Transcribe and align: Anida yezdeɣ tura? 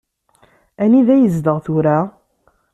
Anida 0.83 1.15
yezdeɣ 1.17 1.57
tura? 1.65 1.99